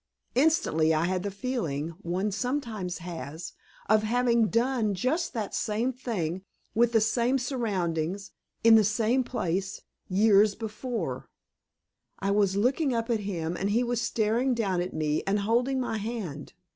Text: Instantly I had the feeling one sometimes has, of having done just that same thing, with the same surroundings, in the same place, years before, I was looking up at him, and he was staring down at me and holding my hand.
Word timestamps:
Instantly 0.33 0.95
I 0.95 1.05
had 1.05 1.21
the 1.21 1.29
feeling 1.29 1.89
one 2.01 2.31
sometimes 2.31 2.97
has, 3.05 3.53
of 3.87 4.01
having 4.01 4.47
done 4.47 4.95
just 4.95 5.31
that 5.33 5.53
same 5.53 5.93
thing, 5.93 6.41
with 6.73 6.91
the 6.93 6.99
same 6.99 7.37
surroundings, 7.37 8.31
in 8.63 8.73
the 8.73 8.83
same 8.83 9.23
place, 9.23 9.81
years 10.09 10.55
before, 10.55 11.29
I 12.17 12.31
was 12.31 12.55
looking 12.57 12.95
up 12.95 13.11
at 13.11 13.19
him, 13.19 13.55
and 13.55 13.69
he 13.69 13.83
was 13.83 14.01
staring 14.01 14.55
down 14.55 14.81
at 14.81 14.95
me 14.95 15.21
and 15.27 15.41
holding 15.41 15.79
my 15.79 15.99
hand. 15.99 16.53